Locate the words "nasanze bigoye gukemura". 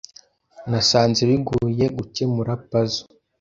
0.69-2.51